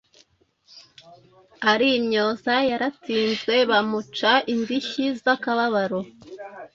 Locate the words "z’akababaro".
5.21-5.99